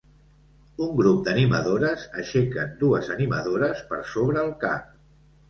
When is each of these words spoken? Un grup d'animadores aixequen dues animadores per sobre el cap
Un 0.85 0.95
grup 1.01 1.19
d'animadores 1.27 2.05
aixequen 2.21 2.73
dues 2.81 3.11
animadores 3.17 3.85
per 3.93 4.01
sobre 4.15 4.43
el 4.47 4.53
cap 4.67 4.91